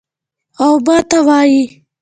او 0.63 0.71
ماته 0.85 1.19
ئې 1.19 1.23
وې 1.27 1.61
ـ" 1.65 1.65